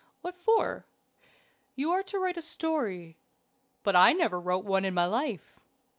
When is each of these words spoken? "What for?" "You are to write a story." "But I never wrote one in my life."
"What 0.21 0.35
for?" 0.35 0.87
"You 1.75 1.91
are 1.91 2.01
to 2.01 2.17
write 2.17 2.35
a 2.35 2.41
story." 2.41 3.17
"But 3.83 3.95
I 3.95 4.13
never 4.13 4.39
wrote 4.39 4.65
one 4.65 4.83
in 4.83 4.95
my 4.95 5.05
life." 5.05 5.59